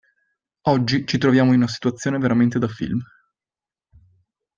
[0.63, 2.99] Oggi ci troviamo in una situazione veramente da film.